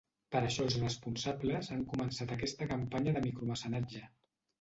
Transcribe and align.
Per 0.35 0.39
això 0.45 0.63
els 0.67 0.77
responsables 0.83 1.69
han 1.75 1.83
començat 1.91 2.33
aquesta 2.37 2.69
campanya 2.73 3.15
de 3.19 3.23
micromecenatge. 3.27 4.03